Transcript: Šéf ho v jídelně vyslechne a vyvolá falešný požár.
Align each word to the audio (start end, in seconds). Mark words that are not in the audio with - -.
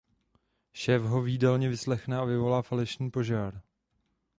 Šéf 0.73 1.01
ho 1.03 1.21
v 1.21 1.27
jídelně 1.27 1.69
vyslechne 1.69 2.17
a 2.17 2.23
vyvolá 2.23 2.61
falešný 2.61 3.11
požár. 3.11 3.61